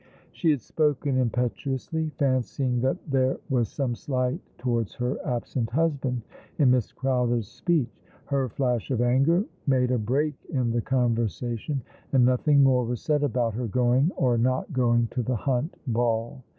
[0.31, 6.23] She had spoken imi^etuously, fancying that there was some slight towards her absent husband
[6.57, 8.01] in Miss Crowther's speech.
[8.25, 12.99] Her flash of anger made a break in the conversa tion, and nothing more was
[12.99, 16.41] said about her going or not going to the Hunt Ball.